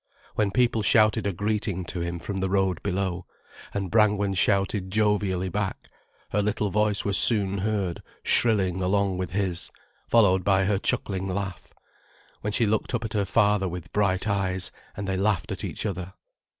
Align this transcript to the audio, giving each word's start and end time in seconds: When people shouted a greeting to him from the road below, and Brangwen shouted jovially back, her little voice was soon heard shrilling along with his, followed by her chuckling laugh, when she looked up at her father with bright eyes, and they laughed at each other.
When 0.33 0.49
people 0.49 0.81
shouted 0.81 1.27
a 1.27 1.31
greeting 1.31 1.85
to 1.85 1.99
him 1.99 2.17
from 2.17 2.37
the 2.37 2.49
road 2.49 2.81
below, 2.81 3.27
and 3.71 3.91
Brangwen 3.91 4.33
shouted 4.33 4.89
jovially 4.89 5.47
back, 5.49 5.91
her 6.31 6.41
little 6.41 6.71
voice 6.71 7.05
was 7.05 7.19
soon 7.19 7.59
heard 7.59 8.01
shrilling 8.23 8.81
along 8.81 9.19
with 9.19 9.29
his, 9.29 9.69
followed 10.07 10.43
by 10.43 10.65
her 10.65 10.79
chuckling 10.79 11.27
laugh, 11.27 11.71
when 12.39 12.51
she 12.51 12.65
looked 12.65 12.95
up 12.95 13.05
at 13.05 13.13
her 13.13 13.25
father 13.25 13.69
with 13.69 13.93
bright 13.93 14.27
eyes, 14.27 14.71
and 14.97 15.07
they 15.07 15.17
laughed 15.17 15.51
at 15.51 15.63
each 15.63 15.85
other. 15.85 16.13